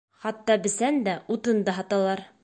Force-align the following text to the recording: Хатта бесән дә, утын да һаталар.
Хатта 0.21 0.55
бесән 0.63 0.97
дә, 1.07 1.13
утын 1.35 1.61
да 1.69 1.77
һаталар. 1.81 2.25